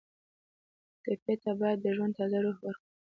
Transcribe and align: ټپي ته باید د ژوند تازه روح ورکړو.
ټپي 1.03 1.35
ته 1.43 1.51
باید 1.59 1.77
د 1.81 1.87
ژوند 1.95 2.13
تازه 2.17 2.37
روح 2.43 2.57
ورکړو. 2.65 2.89